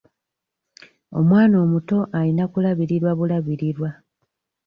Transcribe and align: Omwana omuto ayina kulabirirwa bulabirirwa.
Omwana 1.19 1.55
omuto 1.65 1.97
ayina 2.17 2.43
kulabirirwa 2.51 3.11
bulabirirwa. 3.19 3.89